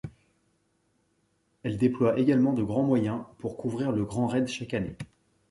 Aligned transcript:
Elle 1.61 1.77
déploie 1.77 2.17
également 2.17 2.53
de 2.53 2.63
grands 2.63 2.81
moyens 2.81 3.21
pour 3.37 3.55
couvrir 3.55 3.91
le 3.91 4.03
Grand 4.03 4.25
Raid 4.25 4.47
chaque 4.47 4.73
année. 4.73 4.95